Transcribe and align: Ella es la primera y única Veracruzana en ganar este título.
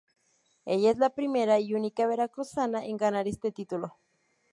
Ella 0.65 0.89
es 0.89 0.97
la 0.97 1.11
primera 1.11 1.59
y 1.59 1.75
única 1.75 2.07
Veracruzana 2.07 2.83
en 2.87 2.97
ganar 2.97 3.27
este 3.27 3.51
título. 3.51 3.99